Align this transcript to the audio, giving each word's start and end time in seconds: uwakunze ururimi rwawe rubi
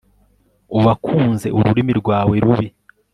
uwakunze 0.77 1.47
ururimi 1.57 1.93
rwawe 1.99 2.35
rubi 2.43 2.67